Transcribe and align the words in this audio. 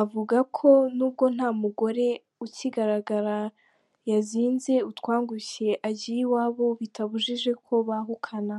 Avuga 0.00 0.38
ko 0.56 0.70
nubwo 0.96 1.24
nta 1.34 1.48
mugore 1.62 2.06
ukigaragara 2.44 3.36
yazinze 4.10 4.72
utwangushye 4.90 5.68
agiye 5.88 6.20
iwabo, 6.26 6.66
bitabujije 6.80 7.50
ko 7.64 7.74
bahukana. 7.88 8.56